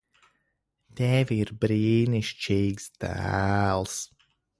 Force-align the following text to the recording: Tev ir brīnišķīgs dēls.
Tev 0.99 1.33
ir 1.35 1.51
brīnišķīgs 1.65 2.89
dēls. 3.05 3.99